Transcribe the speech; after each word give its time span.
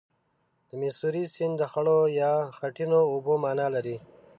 د 0.67 0.69
میسوری 0.79 1.23
سیند 1.33 1.55
د 1.59 1.63
خړو 1.71 1.99
یا 2.21 2.31
خټینو 2.57 2.99
اوبو 3.13 3.33
معنا 3.43 3.67
لري. 3.75 3.97